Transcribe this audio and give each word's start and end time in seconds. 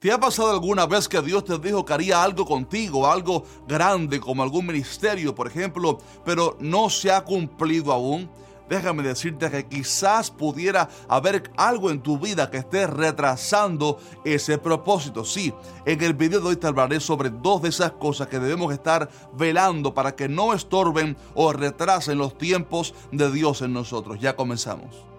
¿Te 0.00 0.10
ha 0.10 0.18
pasado 0.18 0.50
alguna 0.50 0.86
vez 0.86 1.06
que 1.06 1.20
Dios 1.20 1.44
te 1.44 1.58
dijo 1.58 1.84
que 1.84 1.92
haría 1.92 2.22
algo 2.22 2.46
contigo, 2.46 3.06
algo 3.06 3.44
grande 3.68 4.18
como 4.18 4.42
algún 4.42 4.64
ministerio, 4.64 5.34
por 5.34 5.46
ejemplo, 5.46 5.98
pero 6.24 6.56
no 6.58 6.88
se 6.88 7.12
ha 7.12 7.22
cumplido 7.22 7.92
aún? 7.92 8.30
Déjame 8.66 9.02
decirte 9.02 9.50
que 9.50 9.66
quizás 9.66 10.30
pudiera 10.30 10.88
haber 11.06 11.52
algo 11.58 11.90
en 11.90 12.00
tu 12.00 12.18
vida 12.18 12.50
que 12.50 12.56
esté 12.56 12.86
retrasando 12.86 13.98
ese 14.24 14.56
propósito. 14.56 15.22
Sí, 15.22 15.52
en 15.84 16.02
el 16.02 16.14
video 16.14 16.40
de 16.40 16.48
hoy 16.48 16.56
te 16.56 16.66
hablaré 16.66 16.98
sobre 16.98 17.28
dos 17.28 17.60
de 17.60 17.68
esas 17.68 17.92
cosas 17.92 18.28
que 18.28 18.38
debemos 18.38 18.72
estar 18.72 19.10
velando 19.34 19.92
para 19.92 20.16
que 20.16 20.30
no 20.30 20.54
estorben 20.54 21.14
o 21.34 21.52
retrasen 21.52 22.16
los 22.16 22.38
tiempos 22.38 22.94
de 23.12 23.30
Dios 23.30 23.60
en 23.60 23.74
nosotros. 23.74 24.18
Ya 24.18 24.34
comenzamos. 24.34 25.09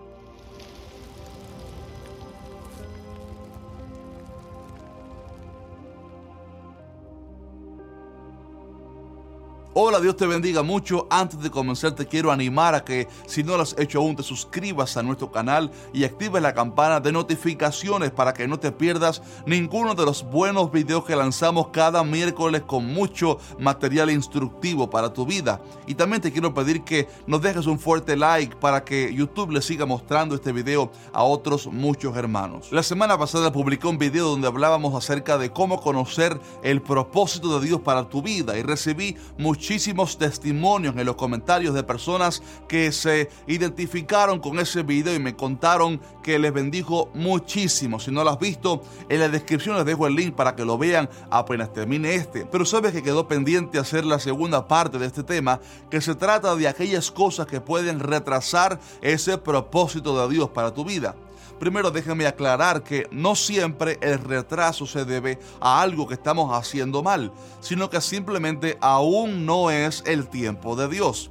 Hola, 9.83 9.99
Dios 9.99 10.15
te 10.15 10.27
bendiga 10.27 10.61
mucho. 10.61 11.07
Antes 11.09 11.39
de 11.39 11.49
comenzar 11.49 11.93
te 11.93 12.05
quiero 12.05 12.31
animar 12.31 12.75
a 12.75 12.85
que 12.85 13.07
si 13.25 13.43
no 13.43 13.57
lo 13.57 13.63
has 13.63 13.75
hecho 13.79 13.97
aún 13.97 14.15
te 14.15 14.21
suscribas 14.21 14.95
a 14.95 15.01
nuestro 15.01 15.31
canal 15.31 15.71
y 15.91 16.03
actives 16.03 16.39
la 16.39 16.53
campana 16.53 16.99
de 16.99 17.11
notificaciones 17.11 18.11
para 18.11 18.31
que 18.31 18.47
no 18.47 18.59
te 18.59 18.71
pierdas 18.71 19.23
ninguno 19.47 19.95
de 19.95 20.05
los 20.05 20.23
buenos 20.23 20.71
videos 20.71 21.03
que 21.03 21.15
lanzamos 21.15 21.69
cada 21.69 22.03
miércoles 22.03 22.61
con 22.61 22.85
mucho 22.93 23.39
material 23.57 24.11
instructivo 24.11 24.87
para 24.87 25.11
tu 25.11 25.25
vida. 25.25 25.59
Y 25.87 25.95
también 25.95 26.21
te 26.21 26.31
quiero 26.31 26.53
pedir 26.53 26.83
que 26.83 27.07
nos 27.25 27.41
dejes 27.41 27.65
un 27.65 27.79
fuerte 27.79 28.15
like 28.15 28.57
para 28.57 28.83
que 28.83 29.11
YouTube 29.11 29.49
le 29.49 29.63
siga 29.63 29.87
mostrando 29.87 30.35
este 30.35 30.51
video 30.51 30.91
a 31.11 31.23
otros 31.23 31.65
muchos 31.65 32.15
hermanos. 32.15 32.71
La 32.71 32.83
semana 32.83 33.17
pasada 33.17 33.51
publicé 33.51 33.87
un 33.87 33.97
video 33.97 34.27
donde 34.27 34.47
hablábamos 34.47 34.93
acerca 34.93 35.39
de 35.39 35.49
cómo 35.49 35.81
conocer 35.81 36.39
el 36.61 36.83
propósito 36.83 37.59
de 37.59 37.65
Dios 37.65 37.81
para 37.81 38.07
tu 38.07 38.21
vida 38.21 38.59
y 38.59 38.61
recibí 38.61 39.17
mucho 39.39 39.70
muchísimos 39.71 40.17
testimonios 40.17 40.97
en 40.97 41.05
los 41.05 41.15
comentarios 41.15 41.73
de 41.73 41.81
personas 41.81 42.43
que 42.67 42.91
se 42.91 43.29
identificaron 43.47 44.41
con 44.41 44.59
ese 44.59 44.83
video 44.83 45.15
y 45.15 45.19
me 45.19 45.37
contaron 45.37 46.01
que 46.21 46.37
les 46.39 46.51
bendijo 46.51 47.09
muchísimo. 47.13 47.97
Si 47.97 48.11
no 48.11 48.25
lo 48.25 48.31
has 48.31 48.39
visto, 48.39 48.81
en 49.07 49.21
la 49.21 49.29
descripción 49.29 49.77
les 49.77 49.85
dejo 49.85 50.07
el 50.07 50.15
link 50.15 50.35
para 50.35 50.57
que 50.57 50.65
lo 50.65 50.77
vean 50.77 51.09
apenas 51.29 51.71
termine 51.71 52.15
este. 52.15 52.45
Pero 52.45 52.65
sabes 52.65 52.91
que 52.91 53.01
quedó 53.01 53.29
pendiente 53.29 53.79
hacer 53.79 54.03
la 54.03 54.19
segunda 54.19 54.67
parte 54.67 54.99
de 54.99 55.05
este 55.05 55.23
tema, 55.23 55.61
que 55.89 56.01
se 56.01 56.15
trata 56.15 56.53
de 56.57 56.67
aquellas 56.67 57.09
cosas 57.09 57.47
que 57.47 57.61
pueden 57.61 58.01
retrasar 58.01 58.77
ese 59.01 59.37
propósito 59.37 60.27
de 60.27 60.33
Dios 60.33 60.49
para 60.49 60.73
tu 60.73 60.83
vida. 60.83 61.15
Primero 61.61 61.91
déjame 61.91 62.25
aclarar 62.25 62.81
que 62.81 63.07
no 63.11 63.35
siempre 63.35 63.99
el 64.01 64.17
retraso 64.17 64.87
se 64.87 65.05
debe 65.05 65.37
a 65.59 65.79
algo 65.79 66.07
que 66.07 66.15
estamos 66.15 66.51
haciendo 66.57 67.03
mal, 67.03 67.31
sino 67.59 67.87
que 67.87 68.01
simplemente 68.01 68.79
aún 68.81 69.45
no 69.45 69.69
es 69.69 70.01
el 70.07 70.27
tiempo 70.27 70.75
de 70.75 70.87
Dios. 70.87 71.29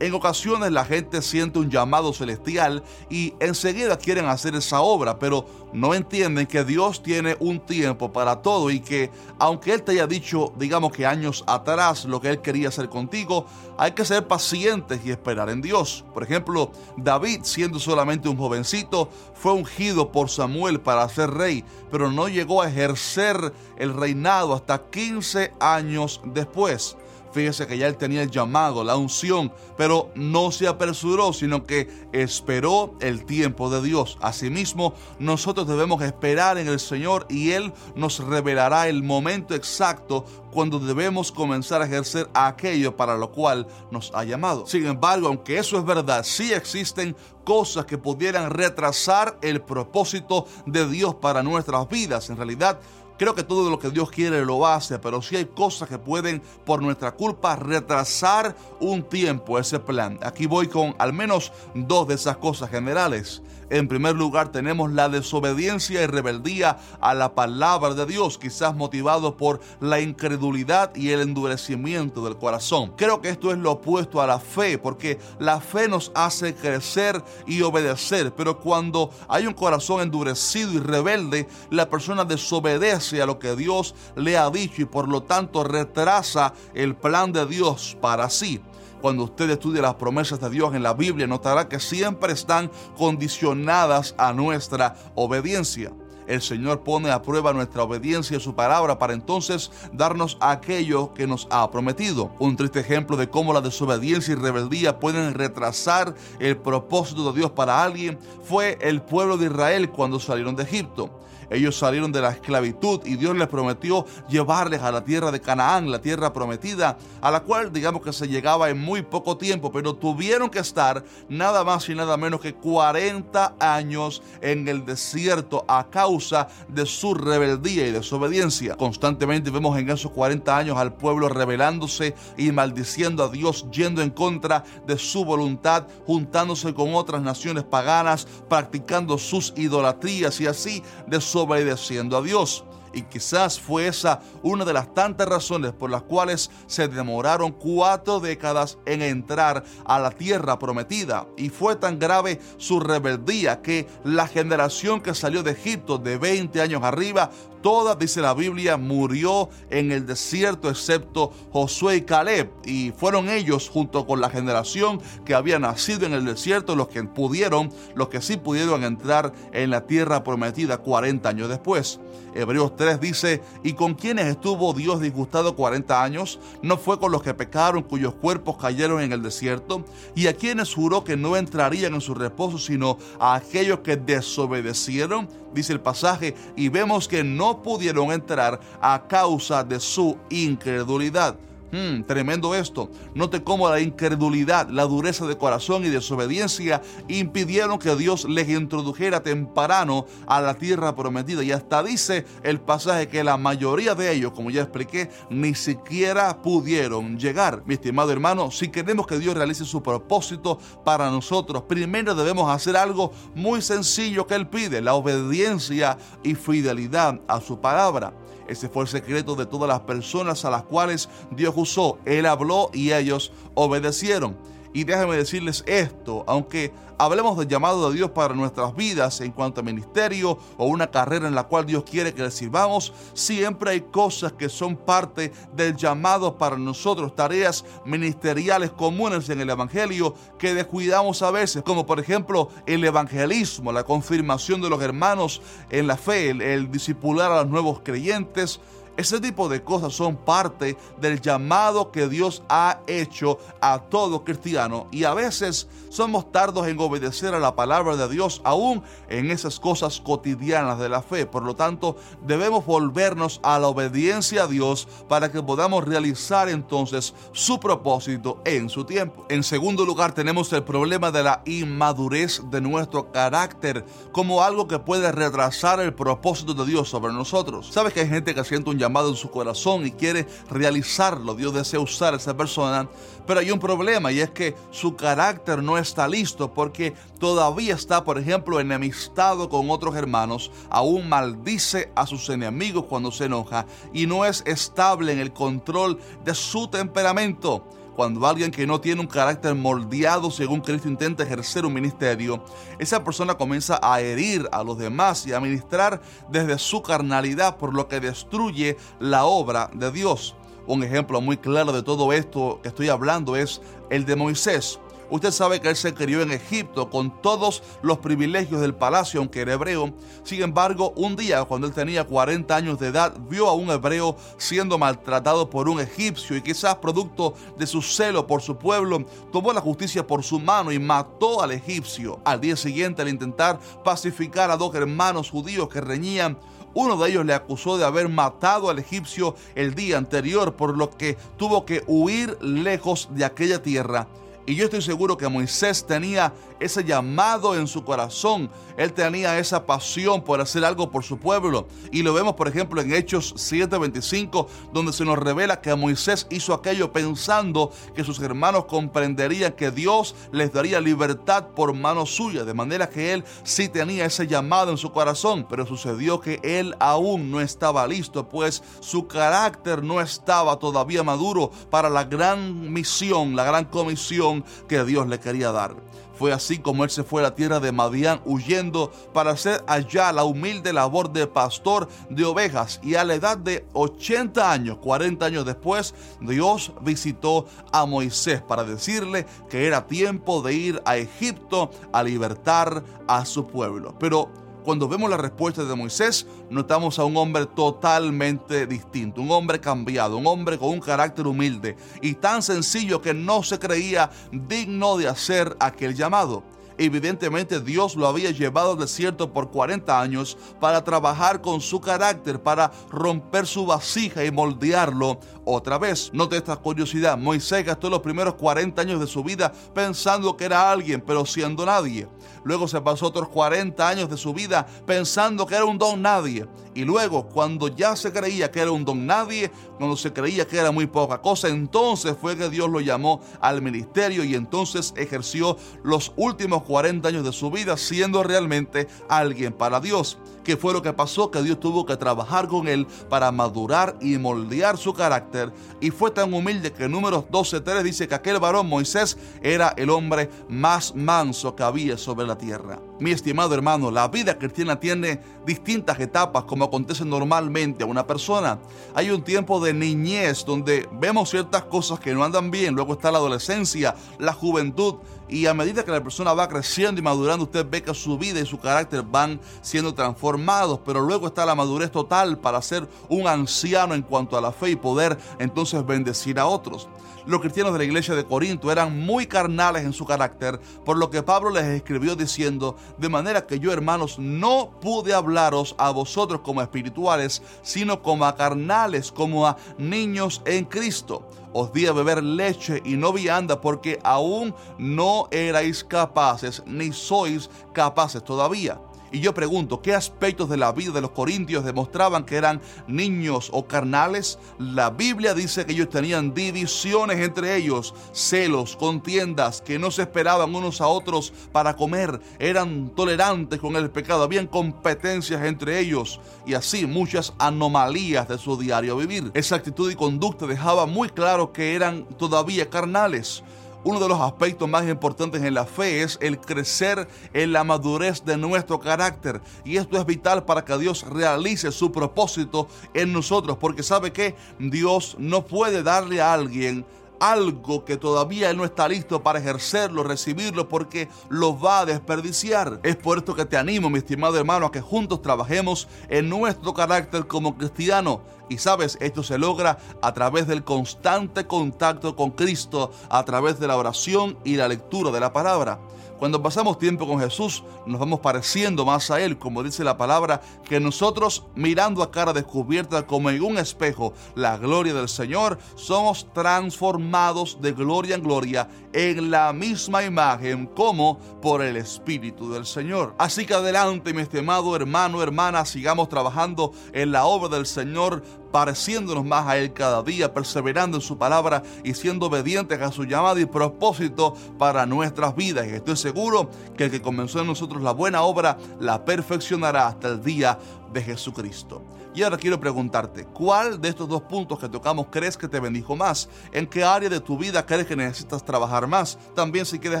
En 0.00 0.14
ocasiones 0.14 0.72
la 0.72 0.84
gente 0.84 1.22
siente 1.22 1.60
un 1.60 1.70
llamado 1.70 2.12
celestial 2.12 2.82
y 3.08 3.34
enseguida 3.38 3.96
quieren 3.96 4.26
hacer 4.26 4.54
esa 4.56 4.80
obra, 4.80 5.18
pero 5.18 5.46
no 5.72 5.94
entienden 5.94 6.46
que 6.46 6.64
Dios 6.64 7.02
tiene 7.02 7.36
un 7.38 7.60
tiempo 7.60 8.12
para 8.12 8.42
todo 8.42 8.70
y 8.70 8.80
que 8.80 9.10
aunque 9.38 9.72
Él 9.72 9.82
te 9.82 9.92
haya 9.92 10.06
dicho, 10.06 10.52
digamos 10.56 10.92
que 10.92 11.06
años 11.06 11.44
atrás, 11.46 12.04
lo 12.04 12.20
que 12.20 12.30
Él 12.30 12.40
quería 12.40 12.68
hacer 12.68 12.88
contigo, 12.88 13.46
hay 13.78 13.92
que 13.92 14.04
ser 14.04 14.26
pacientes 14.26 15.00
y 15.04 15.10
esperar 15.10 15.48
en 15.50 15.62
Dios. 15.62 16.04
Por 16.12 16.24
ejemplo, 16.24 16.72
David, 16.96 17.40
siendo 17.44 17.78
solamente 17.78 18.28
un 18.28 18.36
jovencito, 18.36 19.08
fue 19.34 19.52
ungido 19.52 20.10
por 20.10 20.28
Samuel 20.28 20.80
para 20.80 21.08
ser 21.08 21.30
rey, 21.30 21.64
pero 21.90 22.10
no 22.10 22.28
llegó 22.28 22.60
a 22.60 22.68
ejercer 22.68 23.52
el 23.76 23.94
reinado 23.94 24.54
hasta 24.54 24.82
15 24.90 25.52
años 25.60 26.20
después. 26.24 26.96
Fíjese 27.32 27.66
que 27.66 27.78
ya 27.78 27.86
él 27.86 27.96
tenía 27.96 28.22
el 28.22 28.30
llamado, 28.30 28.84
la 28.84 28.96
unción, 28.96 29.52
pero 29.76 30.10
no 30.14 30.52
se 30.52 30.68
apresuró, 30.68 31.32
sino 31.32 31.64
que 31.64 31.88
esperó 32.12 32.94
el 33.00 33.24
tiempo 33.24 33.70
de 33.70 33.82
Dios. 33.82 34.18
Asimismo, 34.20 34.94
nosotros 35.18 35.66
debemos 35.66 36.02
esperar 36.02 36.58
en 36.58 36.68
el 36.68 36.78
Señor 36.78 37.26
y 37.28 37.52
Él 37.52 37.72
nos 37.94 38.18
revelará 38.18 38.88
el 38.88 39.02
momento 39.02 39.54
exacto 39.54 40.24
cuando 40.52 40.78
debemos 40.78 41.32
comenzar 41.32 41.80
a 41.80 41.86
ejercer 41.86 42.28
aquello 42.34 42.96
para 42.96 43.16
lo 43.16 43.32
cual 43.32 43.66
nos 43.90 44.12
ha 44.14 44.24
llamado. 44.24 44.66
Sin 44.66 44.86
embargo, 44.86 45.28
aunque 45.28 45.58
eso 45.58 45.78
es 45.78 45.84
verdad, 45.84 46.24
sí 46.24 46.52
existen 46.52 47.16
cosas 47.44 47.86
que 47.86 47.98
pudieran 47.98 48.50
retrasar 48.50 49.38
el 49.42 49.62
propósito 49.62 50.46
de 50.66 50.88
Dios 50.88 51.14
para 51.16 51.42
nuestras 51.42 51.88
vidas. 51.88 52.30
En 52.30 52.36
realidad, 52.36 52.78
Creo 53.22 53.36
que 53.36 53.44
todo 53.44 53.70
lo 53.70 53.78
que 53.78 53.90
Dios 53.90 54.10
quiere 54.10 54.44
lo 54.44 54.66
hace, 54.66 54.98
pero 54.98 55.22
sí 55.22 55.36
hay 55.36 55.44
cosas 55.44 55.88
que 55.88 55.96
pueden 55.96 56.42
por 56.64 56.82
nuestra 56.82 57.12
culpa 57.12 57.54
retrasar 57.54 58.56
un 58.80 59.04
tiempo 59.04 59.60
ese 59.60 59.78
plan. 59.78 60.18
Aquí 60.22 60.46
voy 60.46 60.66
con 60.66 60.96
al 60.98 61.12
menos 61.12 61.52
dos 61.72 62.08
de 62.08 62.16
esas 62.16 62.38
cosas 62.38 62.68
generales. 62.68 63.40
En 63.70 63.88
primer 63.88 64.14
lugar 64.16 64.52
tenemos 64.52 64.92
la 64.92 65.08
desobediencia 65.08 66.02
y 66.02 66.06
rebeldía 66.06 66.78
a 67.00 67.14
la 67.14 67.34
palabra 67.34 67.94
de 67.94 68.04
Dios, 68.04 68.36
quizás 68.36 68.74
motivado 68.74 69.38
por 69.38 69.60
la 69.80 69.98
incredulidad 69.98 70.94
y 70.94 71.08
el 71.08 71.22
endurecimiento 71.22 72.22
del 72.22 72.36
corazón. 72.36 72.92
Creo 72.98 73.22
que 73.22 73.30
esto 73.30 73.50
es 73.50 73.56
lo 73.56 73.70
opuesto 73.70 74.20
a 74.20 74.26
la 74.26 74.38
fe, 74.40 74.76
porque 74.76 75.18
la 75.38 75.60
fe 75.60 75.88
nos 75.88 76.12
hace 76.14 76.54
crecer 76.54 77.22
y 77.46 77.62
obedecer, 77.62 78.34
pero 78.34 78.58
cuando 78.60 79.10
hay 79.26 79.46
un 79.46 79.54
corazón 79.54 80.02
endurecido 80.02 80.72
y 80.72 80.78
rebelde, 80.78 81.48
la 81.70 81.88
persona 81.88 82.26
desobedece 82.26 83.11
a 83.20 83.26
lo 83.26 83.38
que 83.38 83.56
Dios 83.56 83.94
le 84.16 84.38
ha 84.38 84.48
dicho 84.50 84.82
y 84.82 84.86
por 84.86 85.08
lo 85.08 85.22
tanto 85.22 85.64
retrasa 85.64 86.54
el 86.74 86.94
plan 86.94 87.32
de 87.32 87.46
Dios 87.46 87.96
para 88.00 88.30
sí. 88.30 88.60
Cuando 89.00 89.24
usted 89.24 89.50
estudie 89.50 89.82
las 89.82 89.96
promesas 89.96 90.40
de 90.40 90.48
Dios 90.48 90.74
en 90.74 90.84
la 90.84 90.94
Biblia, 90.94 91.26
notará 91.26 91.68
que 91.68 91.80
siempre 91.80 92.32
están 92.32 92.70
condicionadas 92.96 94.14
a 94.16 94.32
nuestra 94.32 94.94
obediencia. 95.16 95.92
El 96.26 96.40
Señor 96.40 96.84
pone 96.84 97.10
a 97.10 97.20
prueba 97.20 97.52
nuestra 97.52 97.82
obediencia 97.82 98.36
a 98.36 98.40
su 98.40 98.54
palabra 98.54 98.98
para 98.98 99.12
entonces 99.12 99.70
darnos 99.92 100.38
aquello 100.40 101.12
que 101.14 101.26
nos 101.26 101.48
ha 101.50 101.68
prometido. 101.70 102.30
Un 102.38 102.56
triste 102.56 102.80
ejemplo 102.80 103.16
de 103.16 103.28
cómo 103.28 103.52
la 103.52 103.60
desobediencia 103.60 104.32
y 104.32 104.36
rebeldía 104.36 105.00
pueden 105.00 105.34
retrasar 105.34 106.14
el 106.38 106.56
propósito 106.56 107.32
de 107.32 107.40
Dios 107.40 107.50
para 107.50 107.82
alguien 107.82 108.18
fue 108.44 108.78
el 108.80 109.02
pueblo 109.02 109.36
de 109.36 109.46
Israel 109.46 109.90
cuando 109.90 110.20
salieron 110.20 110.54
de 110.54 110.62
Egipto. 110.62 111.10
Ellos 111.52 111.76
salieron 111.76 112.10
de 112.12 112.22
la 112.22 112.30
esclavitud 112.30 113.00
y 113.04 113.16
Dios 113.16 113.36
les 113.36 113.48
prometió 113.48 114.06
llevarles 114.28 114.80
a 114.80 114.90
la 114.90 115.04
tierra 115.04 115.30
de 115.30 115.40
Canaán, 115.40 115.90
la 115.90 116.00
tierra 116.00 116.32
prometida, 116.32 116.96
a 117.20 117.30
la 117.30 117.40
cual 117.40 117.72
digamos 117.72 118.02
que 118.02 118.12
se 118.12 118.26
llegaba 118.26 118.70
en 118.70 118.78
muy 118.78 119.02
poco 119.02 119.36
tiempo, 119.36 119.70
pero 119.70 119.94
tuvieron 119.94 120.48
que 120.48 120.60
estar 120.60 121.04
nada 121.28 121.62
más 121.62 121.88
y 121.88 121.94
nada 121.94 122.16
menos 122.16 122.40
que 122.40 122.54
40 122.54 123.56
años 123.60 124.22
en 124.40 124.66
el 124.66 124.86
desierto 124.86 125.64
a 125.68 125.90
causa 125.90 126.48
de 126.68 126.86
su 126.86 127.14
rebeldía 127.14 127.86
y 127.86 127.92
desobediencia. 127.92 128.76
Constantemente 128.76 129.50
vemos 129.50 129.78
en 129.78 129.90
esos 129.90 130.10
40 130.12 130.56
años 130.56 130.78
al 130.78 130.94
pueblo 130.94 131.28
rebelándose 131.28 132.14
y 132.38 132.50
maldiciendo 132.50 133.24
a 133.24 133.28
Dios, 133.28 133.66
yendo 133.70 134.00
en 134.00 134.10
contra 134.10 134.64
de 134.86 134.96
su 134.96 135.24
voluntad, 135.24 135.86
juntándose 136.06 136.72
con 136.72 136.94
otras 136.94 137.20
naciones 137.20 137.64
paganas, 137.64 138.26
practicando 138.48 139.18
sus 139.18 139.52
idolatrías 139.56 140.40
y 140.40 140.46
así 140.46 140.82
desobedeciendo 141.06 141.41
obedeciendo 141.42 142.16
a 142.16 142.22
Dios. 142.22 142.64
Y 142.92 143.02
quizás 143.02 143.60
fue 143.60 143.86
esa 143.86 144.20
una 144.42 144.64
de 144.64 144.72
las 144.72 144.92
tantas 144.94 145.28
razones 145.28 145.72
por 145.72 145.90
las 145.90 146.02
cuales 146.02 146.50
se 146.66 146.88
demoraron 146.88 147.52
cuatro 147.52 148.20
décadas 148.20 148.78
en 148.86 149.02
entrar 149.02 149.64
a 149.84 149.98
la 149.98 150.10
tierra 150.10 150.58
prometida. 150.58 151.26
Y 151.36 151.48
fue 151.48 151.76
tan 151.76 151.98
grave 151.98 152.40
su 152.56 152.80
rebeldía 152.80 153.62
que 153.62 153.86
la 154.04 154.26
generación 154.26 155.00
que 155.00 155.14
salió 155.14 155.42
de 155.42 155.52
Egipto 155.52 155.98
de 155.98 156.18
20 156.18 156.60
años 156.60 156.82
arriba 156.82 157.30
toda, 157.62 157.94
dice 157.94 158.20
la 158.20 158.34
Biblia, 158.34 158.76
murió 158.76 159.48
en 159.70 159.92
el 159.92 160.04
desierto 160.04 160.68
excepto 160.68 161.32
Josué 161.52 161.96
y 161.96 162.02
Caleb. 162.02 162.50
Y 162.64 162.92
fueron 162.96 163.30
ellos, 163.30 163.70
junto 163.70 164.04
con 164.04 164.20
la 164.20 164.28
generación 164.28 165.00
que 165.24 165.34
había 165.34 165.58
nacido 165.58 166.04
en 166.04 166.12
el 166.12 166.24
desierto, 166.24 166.76
los 166.76 166.88
que 166.88 167.02
pudieron, 167.04 167.70
los 167.94 168.08
que 168.08 168.20
sí 168.20 168.36
pudieron 168.36 168.84
entrar 168.84 169.32
en 169.52 169.70
la 169.70 169.86
tierra 169.86 170.24
prometida 170.24 170.78
40 170.78 171.28
años 171.28 171.48
después. 171.48 172.00
Hebreos 172.34 172.76
3 172.82 173.00
dice, 173.00 173.40
¿y 173.62 173.74
con 173.74 173.94
quienes 173.94 174.26
estuvo 174.26 174.74
Dios 174.74 175.00
disgustado 175.00 175.54
40 175.54 176.02
años? 176.02 176.40
¿No 176.62 176.76
fue 176.76 176.98
con 176.98 177.12
los 177.12 177.22
que 177.22 177.32
pecaron, 177.32 177.84
cuyos 177.84 178.12
cuerpos 178.12 178.56
cayeron 178.56 179.00
en 179.00 179.12
el 179.12 179.22
desierto? 179.22 179.84
¿Y 180.16 180.26
a 180.26 180.34
quienes 180.34 180.74
juró 180.74 181.04
que 181.04 181.16
no 181.16 181.36
entrarían 181.36 181.94
en 181.94 182.00
su 182.00 182.12
reposo, 182.12 182.58
sino 182.58 182.98
a 183.20 183.36
aquellos 183.36 183.78
que 183.80 183.96
desobedecieron? 183.96 185.28
Dice 185.54 185.72
el 185.72 185.80
pasaje, 185.80 186.34
y 186.56 186.70
vemos 186.70 187.06
que 187.06 187.22
no 187.22 187.62
pudieron 187.62 188.10
entrar 188.10 188.58
a 188.80 189.06
causa 189.06 189.62
de 189.62 189.78
su 189.78 190.18
incredulidad. 190.28 191.36
Hmm, 191.72 192.02
tremendo 192.02 192.54
esto. 192.54 192.90
Note 193.14 193.42
cómo 193.42 193.66
la 193.66 193.80
incredulidad, 193.80 194.68
la 194.68 194.84
dureza 194.84 195.26
de 195.26 195.38
corazón 195.38 195.86
y 195.86 195.88
desobediencia 195.88 196.82
impidieron 197.08 197.78
que 197.78 197.96
Dios 197.96 198.26
les 198.28 198.50
introdujera 198.50 199.22
temprano 199.22 200.04
a 200.26 200.42
la 200.42 200.52
tierra 200.52 200.94
prometida. 200.94 201.42
Y 201.42 201.50
hasta 201.50 201.82
dice 201.82 202.26
el 202.42 202.60
pasaje 202.60 203.08
que 203.08 203.24
la 203.24 203.38
mayoría 203.38 203.94
de 203.94 204.12
ellos, 204.12 204.32
como 204.32 204.50
ya 204.50 204.60
expliqué, 204.60 205.08
ni 205.30 205.54
siquiera 205.54 206.42
pudieron 206.42 207.18
llegar. 207.18 207.62
Mi 207.64 207.72
estimado 207.72 208.12
hermano, 208.12 208.50
si 208.50 208.68
queremos 208.68 209.06
que 209.06 209.18
Dios 209.18 209.34
realice 209.34 209.64
su 209.64 209.82
propósito 209.82 210.58
para 210.84 211.10
nosotros, 211.10 211.62
primero 211.62 212.14
debemos 212.14 212.50
hacer 212.50 212.76
algo 212.76 213.12
muy 213.34 213.62
sencillo 213.62 214.26
que 214.26 214.34
Él 214.34 214.46
pide, 214.46 214.82
la 214.82 214.92
obediencia 214.92 215.96
y 216.22 216.34
fidelidad 216.34 217.18
a 217.26 217.40
su 217.40 217.58
palabra. 217.58 218.12
Ese 218.48 218.68
fue 218.68 218.82
el 218.82 218.88
secreto 218.88 219.34
de 219.34 219.46
todas 219.46 219.68
las 219.68 219.80
personas 219.80 220.44
a 220.44 220.50
las 220.50 220.62
cuales 220.64 221.08
Dios 221.30 221.54
usó. 221.56 221.98
Él 222.04 222.26
habló 222.26 222.70
y 222.72 222.92
ellos 222.92 223.32
obedecieron. 223.54 224.36
Y 224.72 224.84
déjenme 224.84 225.16
decirles 225.16 225.62
esto, 225.66 226.24
aunque 226.26 226.72
hablemos 226.96 227.36
del 227.36 227.48
llamado 227.48 227.90
de 227.90 227.96
Dios 227.96 228.10
para 228.10 228.34
nuestras 228.34 228.74
vidas 228.74 229.20
en 229.20 229.32
cuanto 229.32 229.60
a 229.60 229.64
ministerio 229.64 230.38
o 230.56 230.66
una 230.66 230.90
carrera 230.90 231.28
en 231.28 231.34
la 231.34 231.44
cual 231.44 231.66
Dios 231.66 231.84
quiere 231.84 232.14
que 232.14 232.22
le 232.22 232.30
sirvamos, 232.30 232.92
siempre 233.12 233.72
hay 233.72 233.80
cosas 233.82 234.32
que 234.32 234.48
son 234.48 234.76
parte 234.76 235.32
del 235.54 235.76
llamado 235.76 236.38
para 236.38 236.56
nosotros, 236.56 237.14
tareas 237.14 237.64
ministeriales 237.84 238.70
comunes 238.70 239.28
en 239.28 239.40
el 239.40 239.50
Evangelio 239.50 240.14
que 240.38 240.54
descuidamos 240.54 241.22
a 241.22 241.30
veces, 241.30 241.62
como 241.62 241.84
por 241.84 242.00
ejemplo 242.00 242.48
el 242.66 242.84
evangelismo, 242.84 243.72
la 243.72 243.84
confirmación 243.84 244.62
de 244.62 244.70
los 244.70 244.80
hermanos 244.80 245.42
en 245.70 245.86
la 245.86 245.96
fe, 245.96 246.30
el, 246.30 246.40
el 246.40 246.70
discipular 246.70 247.30
a 247.30 247.42
los 247.42 247.48
nuevos 247.48 247.80
creyentes, 247.82 248.60
ese 248.96 249.20
tipo 249.20 249.48
de 249.48 249.62
cosas 249.62 249.94
son 249.94 250.16
parte 250.16 250.76
del 251.00 251.20
llamado 251.20 251.90
que 251.90 252.08
Dios 252.08 252.42
ha 252.48 252.80
hecho 252.86 253.38
a 253.60 253.78
todo 253.78 254.24
cristiano 254.24 254.86
y 254.90 255.04
a 255.04 255.14
veces 255.14 255.68
somos 255.88 256.30
tardos 256.30 256.66
en 256.68 256.78
obedecer 256.78 257.34
a 257.34 257.38
la 257.38 257.54
palabra 257.54 257.96
de 257.96 258.08
Dios 258.08 258.40
aún 258.44 258.82
en 259.08 259.30
esas 259.30 259.60
cosas 259.60 260.00
cotidianas 260.00 260.78
de 260.78 260.88
la 260.88 261.02
fe. 261.02 261.26
Por 261.26 261.42
lo 261.42 261.54
tanto, 261.54 261.96
debemos 262.22 262.64
volvernos 262.66 263.40
a 263.42 263.58
la 263.58 263.68
obediencia 263.68 264.44
a 264.44 264.46
Dios 264.46 264.88
para 265.08 265.30
que 265.30 265.42
podamos 265.42 265.84
realizar 265.84 266.48
entonces 266.48 267.14
su 267.32 267.60
propósito 267.60 268.40
en 268.44 268.68
su 268.68 268.84
tiempo. 268.84 269.26
En 269.28 269.42
segundo 269.42 269.84
lugar, 269.84 270.12
tenemos 270.12 270.52
el 270.52 270.64
problema 270.64 271.10
de 271.10 271.22
la 271.22 271.42
inmadurez 271.44 272.42
de 272.50 272.60
nuestro 272.60 273.12
carácter 273.12 273.84
como 274.12 274.42
algo 274.42 274.68
que 274.68 274.78
puede 274.78 275.12
retrasar 275.12 275.80
el 275.80 275.94
propósito 275.94 276.54
de 276.54 276.66
Dios 276.66 276.88
sobre 276.88 277.12
nosotros. 277.12 277.68
¿Sabes 277.70 277.92
que 277.92 278.00
hay 278.00 278.08
gente 278.08 278.34
que 278.34 278.44
siente 278.44 278.70
un 278.70 278.78
llamado 278.82 279.08
en 279.08 279.16
su 279.16 279.30
corazón 279.30 279.86
y 279.86 279.92
quiere 279.92 280.26
realizarlo. 280.50 281.34
Dios 281.34 281.54
desea 281.54 281.80
usar 281.80 282.14
a 282.14 282.16
esa 282.16 282.36
persona, 282.36 282.88
pero 283.26 283.40
hay 283.40 283.50
un 283.50 283.58
problema 283.58 284.12
y 284.12 284.20
es 284.20 284.30
que 284.30 284.54
su 284.70 284.96
carácter 284.96 285.62
no 285.62 285.78
está 285.78 286.08
listo 286.08 286.52
porque 286.52 286.94
todavía 287.18 287.74
está, 287.74 288.04
por 288.04 288.18
ejemplo, 288.18 288.60
enemistado 288.60 289.48
con 289.48 289.70
otros 289.70 289.94
hermanos, 289.96 290.50
aún 290.68 291.08
maldice 291.08 291.90
a 291.94 292.06
sus 292.06 292.28
enemigos 292.28 292.84
cuando 292.88 293.12
se 293.12 293.26
enoja 293.26 293.66
y 293.92 294.06
no 294.06 294.24
es 294.24 294.42
estable 294.46 295.12
en 295.12 295.20
el 295.20 295.32
control 295.32 295.98
de 296.24 296.34
su 296.34 296.68
temperamento 296.68 297.64
cuando 297.96 298.26
alguien 298.26 298.50
que 298.50 298.66
no 298.66 298.80
tiene 298.80 299.00
un 299.00 299.06
carácter 299.06 299.54
moldeado 299.54 300.30
según 300.30 300.60
Cristo 300.60 300.88
intenta 300.88 301.22
ejercer 301.22 301.66
un 301.66 301.74
ministerio, 301.74 302.42
esa 302.78 303.04
persona 303.04 303.34
comienza 303.34 303.78
a 303.82 304.00
herir 304.00 304.48
a 304.52 304.64
los 304.64 304.78
demás 304.78 305.26
y 305.26 305.32
a 305.32 305.40
ministrar 305.40 306.00
desde 306.30 306.58
su 306.58 306.82
carnalidad, 306.82 307.56
por 307.56 307.74
lo 307.74 307.88
que 307.88 308.00
destruye 308.00 308.76
la 308.98 309.24
obra 309.24 309.70
de 309.74 309.90
Dios. 309.92 310.34
Un 310.66 310.84
ejemplo 310.84 311.20
muy 311.20 311.36
claro 311.36 311.72
de 311.72 311.82
todo 311.82 312.12
esto 312.12 312.60
que 312.62 312.68
estoy 312.68 312.88
hablando 312.88 313.36
es 313.36 313.60
el 313.90 314.04
de 314.04 314.16
Moisés. 314.16 314.78
Usted 315.12 315.30
sabe 315.30 315.60
que 315.60 315.68
él 315.68 315.76
se 315.76 315.92
crió 315.92 316.22
en 316.22 316.32
Egipto 316.32 316.88
con 316.88 317.20
todos 317.20 317.62
los 317.82 317.98
privilegios 317.98 318.62
del 318.62 318.74
palacio, 318.74 319.20
aunque 319.20 319.42
era 319.42 319.52
hebreo. 319.52 319.92
Sin 320.24 320.40
embargo, 320.40 320.94
un 320.96 321.16
día, 321.16 321.44
cuando 321.44 321.66
él 321.66 321.74
tenía 321.74 322.04
40 322.04 322.56
años 322.56 322.78
de 322.78 322.86
edad, 322.88 323.12
vio 323.28 323.46
a 323.46 323.52
un 323.52 323.68
hebreo 323.68 324.16
siendo 324.38 324.78
maltratado 324.78 325.50
por 325.50 325.68
un 325.68 325.80
egipcio 325.80 326.34
y 326.34 326.40
quizás 326.40 326.76
producto 326.76 327.34
de 327.58 327.66
su 327.66 327.82
celo 327.82 328.26
por 328.26 328.40
su 328.40 328.56
pueblo, 328.56 329.04
tomó 329.30 329.52
la 329.52 329.60
justicia 329.60 330.06
por 330.06 330.22
su 330.24 330.40
mano 330.40 330.72
y 330.72 330.78
mató 330.78 331.42
al 331.42 331.52
egipcio. 331.52 332.18
Al 332.24 332.40
día 332.40 332.56
siguiente, 332.56 333.02
al 333.02 333.10
intentar 333.10 333.60
pacificar 333.84 334.50
a 334.50 334.56
dos 334.56 334.74
hermanos 334.74 335.28
judíos 335.28 335.68
que 335.68 335.82
reñían, 335.82 336.38
uno 336.72 336.96
de 336.96 337.10
ellos 337.10 337.26
le 337.26 337.34
acusó 337.34 337.76
de 337.76 337.84
haber 337.84 338.08
matado 338.08 338.70
al 338.70 338.78
egipcio 338.78 339.34
el 339.56 339.74
día 339.74 339.98
anterior, 339.98 340.56
por 340.56 340.74
lo 340.78 340.88
que 340.88 341.18
tuvo 341.36 341.66
que 341.66 341.84
huir 341.86 342.38
lejos 342.40 343.10
de 343.10 343.26
aquella 343.26 343.62
tierra. 343.62 344.08
Y 344.44 344.56
yo 344.56 344.64
estoy 344.64 344.82
seguro 344.82 345.16
que 345.16 345.28
Moisés 345.28 345.86
tenía 345.86 346.32
ese 346.58 346.84
llamado 346.84 347.56
en 347.56 347.66
su 347.68 347.84
corazón. 347.84 348.50
Él 348.76 348.92
tenía 348.92 349.38
esa 349.38 349.66
pasión 349.66 350.22
por 350.22 350.40
hacer 350.40 350.64
algo 350.64 350.90
por 350.90 351.04
su 351.04 351.18
pueblo. 351.18 351.68
Y 351.92 352.02
lo 352.02 352.12
vemos, 352.12 352.34
por 352.34 352.48
ejemplo, 352.48 352.80
en 352.80 352.92
Hechos 352.92 353.34
7:25, 353.36 354.48
donde 354.72 354.92
se 354.92 355.04
nos 355.04 355.18
revela 355.18 355.60
que 355.60 355.74
Moisés 355.74 356.26
hizo 356.30 356.54
aquello 356.54 356.92
pensando 356.92 357.70
que 357.94 358.04
sus 358.04 358.20
hermanos 358.20 358.64
comprenderían 358.64 359.52
que 359.52 359.70
Dios 359.70 360.14
les 360.32 360.52
daría 360.52 360.80
libertad 360.80 361.48
por 361.54 361.72
mano 361.72 362.04
suya. 362.04 362.44
De 362.44 362.54
manera 362.54 362.88
que 362.88 363.12
él 363.12 363.24
sí 363.44 363.68
tenía 363.68 364.06
ese 364.06 364.26
llamado 364.26 364.72
en 364.72 364.78
su 364.78 364.90
corazón. 364.90 365.46
Pero 365.48 365.66
sucedió 365.66 366.20
que 366.20 366.40
él 366.42 366.74
aún 366.80 367.30
no 367.30 367.40
estaba 367.40 367.86
listo, 367.86 368.28
pues 368.28 368.62
su 368.80 369.06
carácter 369.06 369.84
no 369.84 370.00
estaba 370.00 370.58
todavía 370.58 371.02
maduro 371.02 371.50
para 371.70 371.88
la 371.88 372.04
gran 372.04 372.72
misión, 372.72 373.36
la 373.36 373.44
gran 373.44 373.66
comisión 373.66 374.31
que 374.68 374.84
Dios 374.84 375.06
le 375.06 375.20
quería 375.20 375.52
dar. 375.52 375.74
Fue 376.22 376.32
así 376.32 376.58
como 376.58 376.84
él 376.84 376.90
se 376.90 377.02
fue 377.02 377.20
a 377.20 377.24
la 377.24 377.34
tierra 377.34 377.58
de 377.58 377.72
Madián 377.72 378.20
huyendo 378.24 378.92
para 379.12 379.32
hacer 379.32 379.64
allá 379.66 380.12
la 380.12 380.24
humilde 380.24 380.72
labor 380.72 381.12
de 381.12 381.26
pastor 381.26 381.88
de 382.10 382.24
ovejas. 382.24 382.80
Y 382.82 382.94
a 382.94 383.04
la 383.04 383.14
edad 383.14 383.36
de 383.36 383.66
80 383.72 384.52
años, 384.52 384.78
40 384.78 385.26
años 385.26 385.44
después, 385.44 385.94
Dios 386.20 386.72
visitó 386.80 387.46
a 387.72 387.86
Moisés 387.86 388.40
para 388.42 388.62
decirle 388.62 389.26
que 389.50 389.66
era 389.66 389.86
tiempo 389.86 390.42
de 390.42 390.54
ir 390.54 390.82
a 390.84 390.96
Egipto 390.96 391.70
a 391.92 392.02
libertar 392.02 392.84
a 393.08 393.24
su 393.24 393.46
pueblo. 393.46 393.96
Pero 393.98 394.30
cuando 394.62 394.88
vemos 394.88 395.10
la 395.10 395.16
respuesta 395.16 395.64
de 395.64 395.74
Moisés, 395.74 396.26
notamos 396.50 396.98
a 396.98 397.04
un 397.04 397.16
hombre 397.16 397.46
totalmente 397.46 398.66
distinto, 398.66 399.20
un 399.20 399.30
hombre 399.30 399.60
cambiado, 399.60 400.16
un 400.16 400.26
hombre 400.26 400.58
con 400.58 400.70
un 400.70 400.80
carácter 400.80 401.26
humilde 401.26 401.76
y 402.00 402.14
tan 402.14 402.42
sencillo 402.42 403.02
que 403.02 403.14
no 403.14 403.42
se 403.42 403.58
creía 403.58 404.10
digno 404.30 404.96
de 404.96 405.08
hacer 405.08 405.56
aquel 405.60 405.94
llamado. 405.94 406.42
Evidentemente 406.78 407.60
Dios 407.60 407.96
lo 407.96 408.06
había 408.06 408.30
llevado 408.30 408.72
al 408.72 408.78
desierto 408.78 409.32
por 409.32 409.50
40 409.50 410.00
años 410.00 410.38
para 410.58 410.82
trabajar 410.82 411.40
con 411.40 411.60
su 411.60 411.80
carácter, 411.80 412.42
para 412.42 412.72
romper 412.90 413.46
su 413.46 413.66
vasija 413.66 414.24
y 414.24 414.30
moldearlo 414.30 415.20
otra 415.44 415.78
vez. 415.78 416.10
Note 416.12 416.36
esta 416.36 416.56
curiosidad, 416.56 417.16
Moisés 417.16 417.64
gastó 417.64 417.88
los 417.88 418.00
primeros 418.00 418.34
40 418.34 418.80
años 418.82 419.00
de 419.00 419.06
su 419.06 419.22
vida 419.22 419.52
pensando 419.74 420.36
que 420.36 420.44
era 420.44 420.70
alguien, 420.70 421.00
pero 421.00 421.24
siendo 421.24 421.64
nadie. 421.64 422.08
Luego 422.44 422.66
se 422.66 422.80
pasó 422.80 423.06
otros 423.06 423.28
40 423.28 423.88
años 423.88 424.10
de 424.10 424.16
su 424.16 424.34
vida 424.34 424.66
pensando 424.84 425.46
que 425.46 425.54
era 425.54 425.64
un 425.64 425.78
don 425.78 426.02
nadie. 426.02 426.46
Y 426.74 426.84
luego, 426.84 427.28
cuando 427.28 427.68
ya 427.68 427.94
se 427.94 428.12
creía 428.12 428.50
que 428.50 428.60
era 428.60 428.72
un 428.72 428.84
don 428.84 429.06
nadie, 429.06 429.50
cuando 429.78 429.96
se 429.96 430.12
creía 430.12 430.46
que 430.46 430.58
era 430.58 430.72
muy 430.72 430.86
poca 430.86 431.20
cosa, 431.20 431.48
entonces 431.48 432.16
fue 432.20 432.36
que 432.36 432.48
Dios 432.48 432.68
lo 432.70 432.80
llamó 432.80 433.20
al 433.40 433.62
ministerio 433.62 434.24
y 434.24 434.34
entonces 434.34 434.94
ejerció 434.96 435.56
los 435.84 436.12
últimos 436.16 436.32
últimos 436.32 436.62
40 436.62 437.06
años 437.08 437.24
de 437.24 437.32
su 437.32 437.50
vida 437.50 437.76
siendo 437.76 438.22
realmente 438.22 438.88
alguien 439.08 439.52
para 439.52 439.80
Dios. 439.80 440.18
¿Qué 440.42 440.56
fue 440.56 440.72
lo 440.72 440.80
que 440.80 440.92
pasó? 440.92 441.30
Que 441.30 441.42
Dios 441.42 441.60
tuvo 441.60 441.84
que 441.84 441.96
trabajar 441.96 442.48
con 442.48 442.68
él 442.68 442.86
para 443.08 443.30
madurar 443.30 443.96
y 444.00 444.16
moldear 444.18 444.78
su 444.78 444.94
carácter. 444.94 445.31
Y 445.80 445.90
fue 445.90 446.10
tan 446.10 446.32
humilde 446.32 446.72
que 446.72 446.84
en 446.84 446.92
números 446.92 447.24
12.3 447.30 447.82
dice 447.82 448.08
que 448.08 448.14
aquel 448.14 448.38
varón 448.38 448.68
Moisés 448.68 449.16
era 449.42 449.74
el 449.76 449.90
hombre 449.90 450.30
más 450.48 450.94
manso 450.94 451.54
que 451.54 451.62
había 451.62 451.96
sobre 451.96 452.26
la 452.26 452.36
tierra. 452.36 452.80
Mi 453.00 453.10
estimado 453.10 453.54
hermano, 453.54 453.90
la 453.90 454.08
vida 454.08 454.38
cristiana 454.38 454.78
tiene 454.78 455.20
distintas 455.44 455.98
etapas 455.98 456.44
como 456.44 456.64
acontece 456.64 457.04
normalmente 457.04 457.82
a 457.84 457.86
una 457.86 458.06
persona. 458.06 458.58
Hay 458.94 459.10
un 459.10 459.22
tiempo 459.22 459.60
de 459.60 459.74
niñez 459.74 460.44
donde 460.44 460.88
vemos 460.92 461.30
ciertas 461.30 461.64
cosas 461.64 461.98
que 461.98 462.14
no 462.14 462.22
andan 462.22 462.50
bien, 462.50 462.74
luego 462.74 462.92
está 462.92 463.10
la 463.10 463.18
adolescencia, 463.18 463.94
la 464.18 464.32
juventud 464.32 464.96
y 465.32 465.46
a 465.46 465.54
medida 465.54 465.82
que 465.82 465.90
la 465.90 466.02
persona 466.02 466.34
va 466.34 466.46
creciendo 466.46 467.00
y 467.00 467.02
madurando, 467.02 467.44
usted 467.44 467.66
ve 467.68 467.82
que 467.82 467.94
su 467.94 468.18
vida 468.18 468.38
y 468.38 468.44
su 468.44 468.58
carácter 468.58 469.02
van 469.02 469.40
siendo 469.62 469.94
transformados, 469.94 470.80
pero 470.84 471.00
luego 471.00 471.26
está 471.26 471.46
la 471.46 471.54
madurez 471.54 471.90
total 471.90 472.38
para 472.38 472.60
ser 472.60 472.86
un 473.08 473.26
anciano 473.26 473.94
en 473.94 474.02
cuanto 474.02 474.36
a 474.36 474.42
la 474.42 474.52
fe 474.52 474.70
y 474.70 474.76
poder 474.76 475.16
entonces 475.38 475.86
bendecir 475.86 476.38
a 476.38 476.44
otros. 476.44 476.86
Los 477.24 477.40
cristianos 477.40 477.72
de 477.72 477.78
la 477.78 477.84
iglesia 477.84 478.14
de 478.14 478.26
Corinto 478.26 478.70
eran 478.70 478.98
muy 478.98 479.26
carnales 479.26 479.84
en 479.84 479.94
su 479.94 480.04
carácter, 480.04 480.60
por 480.84 480.98
lo 480.98 481.08
que 481.08 481.22
Pablo 481.22 481.48
les 481.48 481.64
escribió 481.64 482.14
diciendo, 482.14 482.76
de 482.98 483.08
manera 483.08 483.46
que 483.46 483.58
yo 483.58 483.72
hermanos 483.72 484.18
no 484.18 484.72
pude 484.82 485.14
hablaros 485.14 485.74
a 485.78 485.90
vosotros 485.92 486.42
como 486.42 486.60
espirituales, 486.60 487.40
sino 487.62 488.02
como 488.02 488.26
a 488.26 488.36
carnales, 488.36 489.10
como 489.10 489.46
a 489.46 489.56
niños 489.78 490.42
en 490.44 490.66
Cristo 490.66 491.26
os 491.52 491.72
di 491.72 491.86
a 491.86 491.92
beber 491.92 492.22
leche 492.22 492.82
y 492.84 492.96
no 492.96 493.12
vianda 493.12 493.60
porque 493.60 493.98
aún 494.02 494.54
no 494.78 495.28
erais 495.30 495.84
capaces 495.84 496.62
ni 496.66 496.92
sois 496.92 497.50
capaces 497.72 498.22
todavía. 498.22 498.78
Y 499.12 499.20
yo 499.20 499.34
pregunto, 499.34 499.82
¿qué 499.82 499.94
aspectos 499.94 500.48
de 500.48 500.56
la 500.56 500.72
vida 500.72 500.92
de 500.92 501.02
los 501.02 501.10
corintios 501.10 501.64
demostraban 501.64 502.24
que 502.24 502.36
eran 502.36 502.62
niños 502.88 503.50
o 503.52 503.66
carnales? 503.66 504.38
La 504.58 504.88
Biblia 504.88 505.34
dice 505.34 505.66
que 505.66 505.72
ellos 505.72 505.90
tenían 505.90 506.32
divisiones 506.32 507.18
entre 507.18 507.56
ellos, 507.56 507.94
celos, 508.12 508.74
contiendas, 508.74 509.60
que 509.60 509.78
no 509.78 509.90
se 509.90 510.02
esperaban 510.02 510.54
unos 510.54 510.80
a 510.80 510.86
otros 510.86 511.32
para 511.52 511.76
comer, 511.76 512.20
eran 512.38 512.88
tolerantes 512.94 513.60
con 513.60 513.76
el 513.76 513.90
pecado, 513.90 514.22
habían 514.22 514.46
competencias 514.46 515.44
entre 515.44 515.78
ellos 515.78 516.18
y 516.46 516.54
así 516.54 516.86
muchas 516.86 517.34
anomalías 517.38 518.28
de 518.28 518.38
su 518.38 518.56
diario 518.56 518.96
vivir. 518.96 519.30
Esa 519.34 519.56
actitud 519.56 519.90
y 519.90 519.94
conducta 519.94 520.46
dejaba 520.46 520.86
muy 520.86 521.10
claro 521.10 521.52
que 521.52 521.74
eran 521.74 522.04
todavía 522.16 522.70
carnales. 522.70 523.42
Uno 523.84 523.98
de 523.98 524.08
los 524.08 524.20
aspectos 524.20 524.68
más 524.68 524.88
importantes 524.88 525.42
en 525.42 525.54
la 525.54 525.66
fe 525.66 526.02
es 526.02 526.16
el 526.20 526.38
crecer 526.38 527.08
en 527.32 527.52
la 527.52 527.64
madurez 527.64 528.24
de 528.24 528.36
nuestro 528.36 528.78
carácter. 528.78 529.40
Y 529.64 529.76
esto 529.76 529.98
es 529.98 530.06
vital 530.06 530.44
para 530.44 530.64
que 530.64 530.78
Dios 530.78 531.02
realice 531.02 531.72
su 531.72 531.90
propósito 531.90 532.68
en 532.94 533.12
nosotros. 533.12 533.58
Porque 533.58 533.82
sabe 533.82 534.12
que 534.12 534.36
Dios 534.60 535.16
no 535.18 535.44
puede 535.44 535.82
darle 535.82 536.20
a 536.20 536.32
alguien 536.32 536.84
algo 537.22 537.84
que 537.84 537.96
todavía 537.96 538.50
él 538.50 538.56
no 538.56 538.64
está 538.64 538.88
listo 538.88 539.22
para 539.22 539.38
ejercerlo, 539.38 540.02
recibirlo, 540.02 540.68
porque 540.68 541.08
lo 541.28 541.56
va 541.56 541.78
a 541.78 541.86
desperdiciar. 541.86 542.80
Es 542.82 542.96
por 542.96 543.18
esto 543.18 543.36
que 543.36 543.44
te 543.44 543.56
animo, 543.56 543.88
mi 543.88 543.98
estimado 543.98 544.36
hermano, 544.36 544.66
a 544.66 544.72
que 544.72 544.80
juntos 544.80 545.22
trabajemos 545.22 545.86
en 546.08 546.28
nuestro 546.28 546.74
carácter 546.74 547.28
como 547.28 547.56
cristiano. 547.56 548.22
Y 548.48 548.58
sabes, 548.58 548.98
esto 549.00 549.22
se 549.22 549.38
logra 549.38 549.78
a 550.02 550.12
través 550.12 550.48
del 550.48 550.64
constante 550.64 551.46
contacto 551.46 552.16
con 552.16 552.32
Cristo, 552.32 552.90
a 553.08 553.24
través 553.24 553.60
de 553.60 553.68
la 553.68 553.76
oración 553.76 554.36
y 554.44 554.56
la 554.56 554.66
lectura 554.66 555.12
de 555.12 555.20
la 555.20 555.32
palabra. 555.32 555.78
Cuando 556.22 556.40
pasamos 556.40 556.78
tiempo 556.78 557.04
con 557.04 557.18
Jesús, 557.18 557.64
nos 557.84 557.98
vamos 557.98 558.20
pareciendo 558.20 558.84
más 558.84 559.10
a 559.10 559.20
Él, 559.20 559.38
como 559.38 559.64
dice 559.64 559.82
la 559.82 559.96
palabra, 559.98 560.40
que 560.62 560.78
nosotros 560.78 561.46
mirando 561.56 562.00
a 562.00 562.12
cara 562.12 562.32
descubierta 562.32 563.08
como 563.08 563.28
en 563.28 563.42
un 563.42 563.58
espejo 563.58 564.14
la 564.36 564.56
gloria 564.56 564.94
del 564.94 565.08
Señor, 565.08 565.58
somos 565.74 566.32
transformados 566.32 567.60
de 567.60 567.72
gloria 567.72 568.14
en 568.14 568.22
gloria 568.22 568.68
en 568.92 569.30
la 569.30 569.52
misma 569.52 570.04
imagen 570.04 570.66
como 570.66 571.18
por 571.40 571.62
el 571.62 571.76
Espíritu 571.76 572.52
del 572.52 572.66
Señor. 572.66 573.14
Así 573.18 573.46
que 573.46 573.54
adelante, 573.54 574.12
mi 574.12 574.22
estimado 574.22 574.74
hermano, 574.76 575.22
hermana, 575.22 575.64
sigamos 575.64 576.08
trabajando 576.08 576.72
en 576.92 577.12
la 577.12 577.24
obra 577.24 577.54
del 577.56 577.66
Señor 577.66 578.22
pareciéndonos 578.52 579.24
más 579.24 579.48
a 579.48 579.56
Él 579.56 579.72
cada 579.72 580.02
día, 580.02 580.32
perseverando 580.32 580.98
en 580.98 581.00
su 581.00 581.18
palabra 581.18 581.62
y 581.82 581.94
siendo 581.94 582.26
obedientes 582.26 582.80
a 582.80 582.92
su 582.92 583.04
llamada 583.04 583.40
y 583.40 583.46
propósito 583.46 584.34
para 584.58 584.86
nuestras 584.86 585.34
vidas. 585.34 585.66
Y 585.66 585.70
estoy 585.70 585.96
seguro 585.96 586.50
que 586.76 586.84
el 586.84 586.90
que 586.90 587.02
comenzó 587.02 587.40
en 587.40 587.46
nosotros 587.46 587.82
la 587.82 587.92
buena 587.92 588.22
obra 588.22 588.58
la 588.78 589.04
perfeccionará 589.04 589.88
hasta 589.88 590.08
el 590.08 590.22
día 590.22 590.58
de 590.92 591.02
Jesucristo. 591.02 591.82
Y 592.14 592.22
ahora 592.22 592.36
quiero 592.36 592.60
preguntarte, 592.60 593.24
¿cuál 593.24 593.80
de 593.80 593.88
estos 593.88 594.08
dos 594.08 594.22
puntos 594.22 594.58
que 594.58 594.68
tocamos 594.68 595.06
crees 595.10 595.36
que 595.36 595.48
te 595.48 595.60
bendijo 595.60 595.96
más? 595.96 596.28
¿En 596.52 596.66
qué 596.66 596.84
área 596.84 597.08
de 597.08 597.20
tu 597.20 597.38
vida 597.38 597.64
crees 597.64 597.86
que 597.86 597.96
necesitas 597.96 598.44
trabajar 598.44 598.86
más? 598.86 599.18
También 599.34 599.64
si 599.64 599.78
quieres 599.78 600.00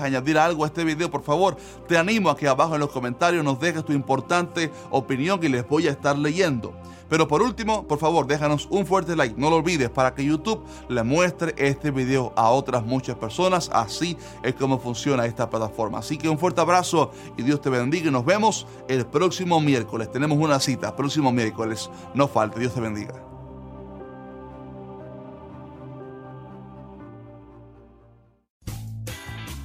añadir 0.00 0.36
algo 0.36 0.64
a 0.64 0.66
este 0.66 0.84
video, 0.84 1.10
por 1.10 1.22
favor, 1.22 1.56
te 1.88 1.96
animo 1.96 2.28
a 2.28 2.36
que 2.36 2.48
abajo 2.48 2.74
en 2.74 2.80
los 2.80 2.90
comentarios 2.90 3.42
nos 3.44 3.58
dejes 3.58 3.84
tu 3.84 3.92
importante 3.92 4.70
opinión 4.90 5.40
y 5.42 5.48
les 5.48 5.66
voy 5.66 5.88
a 5.88 5.92
estar 5.92 6.18
leyendo. 6.18 6.74
Pero 7.12 7.28
por 7.28 7.42
último, 7.42 7.86
por 7.86 7.98
favor, 7.98 8.26
déjanos 8.26 8.66
un 8.70 8.86
fuerte 8.86 9.14
like, 9.14 9.34
no 9.36 9.50
lo 9.50 9.56
olvides, 9.56 9.90
para 9.90 10.14
que 10.14 10.24
YouTube 10.24 10.64
le 10.88 11.02
muestre 11.02 11.54
este 11.58 11.90
video 11.90 12.32
a 12.36 12.48
otras 12.48 12.86
muchas 12.86 13.16
personas. 13.16 13.68
Así 13.70 14.16
es 14.42 14.54
como 14.54 14.78
funciona 14.78 15.26
esta 15.26 15.50
plataforma. 15.50 15.98
Así 15.98 16.16
que 16.16 16.30
un 16.30 16.38
fuerte 16.38 16.62
abrazo 16.62 17.12
y 17.36 17.42
Dios 17.42 17.60
te 17.60 17.68
bendiga 17.68 18.10
nos 18.10 18.24
vemos 18.24 18.66
el 18.88 19.04
próximo 19.04 19.60
miércoles. 19.60 20.10
Tenemos 20.10 20.38
una 20.38 20.58
cita, 20.58 20.96
próximo 20.96 21.30
miércoles. 21.30 21.90
No 22.14 22.26
falte, 22.28 22.58
Dios 22.58 22.72
te 22.72 22.80
bendiga. 22.80 23.12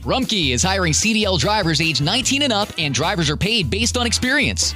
Rumkey 0.03 0.51
is 0.51 0.63
hiring 0.63 0.91
CDL 0.91 1.39
drivers 1.39 1.79
age 1.79 2.01
19 2.01 2.43
and 2.43 2.51
up, 2.51 2.67
and 2.77 2.93
drivers 2.93 3.29
are 3.29 3.37
paid 3.37 3.69
based 3.69 3.95
on 3.95 4.05
experience. 4.05 4.75